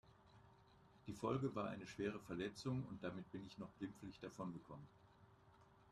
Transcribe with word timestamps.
Die 1.05 1.13
Folge 1.13 1.53
war 1.53 1.69
eine 1.69 1.85
schwere 1.85 2.19
Verletzung 2.21 2.83
und 2.89 3.03
damit 3.03 3.31
bin 3.31 3.45
ich 3.45 3.59
noch 3.59 3.69
glimpflich 3.77 4.19
davon 4.19 4.51
gekommen. 4.51 4.87